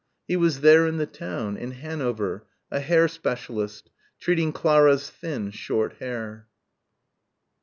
[0.27, 5.93] He was there in the town, in Hanover, a hair specialist, treating Clara's thin short
[5.99, 6.47] hair.